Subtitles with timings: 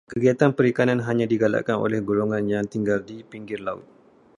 [0.13, 3.85] Kegiatan perikanan hanya dijalankan oleh golongan yang tinggal di pinggir laut.